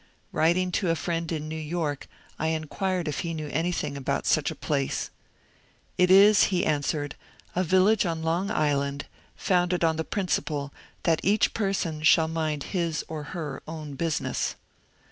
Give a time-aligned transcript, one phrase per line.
[0.31, 2.07] Writing to a friend in New York,
[2.39, 5.11] I inquired if he knew anything about such a place.
[5.13, 5.17] *^
[5.95, 7.13] It is," he answered,
[7.49, 12.63] ^^ a village on Long Island founded on the principle that each person shall mind
[12.73, 14.55] his or her own business."